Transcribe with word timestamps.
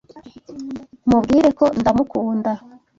Mubwire 1.09 1.49
ko 1.59 1.65
ndamukunda. 1.79 2.51